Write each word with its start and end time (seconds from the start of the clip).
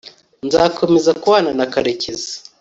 nzakomeza 0.47 1.11
kubana 1.21 1.51
na 1.59 1.65
karekezi 1.73 2.31